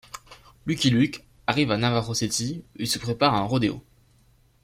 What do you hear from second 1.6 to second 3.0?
à Navajo City où se